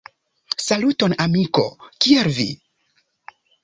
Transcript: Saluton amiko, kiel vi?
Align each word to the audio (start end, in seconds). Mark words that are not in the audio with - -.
Saluton 0.67 1.15
amiko, 1.27 1.69
kiel 2.01 2.35
vi? 2.43 2.51